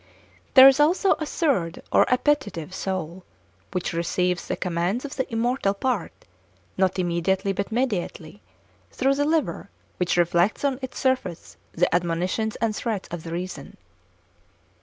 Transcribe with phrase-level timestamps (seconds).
[0.55, 3.23] There is also a third or appetitive soul,
[3.71, 6.11] which receives the commands of the immortal part,
[6.75, 8.41] not immediately but mediately,
[8.91, 13.77] through the liver, which reflects on its surface the admonitions and threats of the reason.